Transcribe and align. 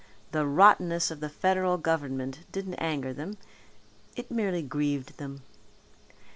The 0.31 0.47
rottenness 0.47 1.11
of 1.11 1.19
the 1.19 1.29
federal 1.29 1.77
government 1.77 2.39
didn't 2.51 2.73
anger 2.81 3.13
them. 3.13 3.37
It 4.15 4.31
merely 4.31 4.63
grieved 4.63 5.19
them. 5.19 5.43